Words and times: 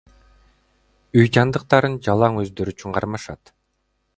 Үй 1.19 1.27
жандыктарын 1.37 1.99
жалаң 2.09 2.41
өздөрү 2.45 2.75
үчүн 2.77 2.97
кармашат. 2.99 3.57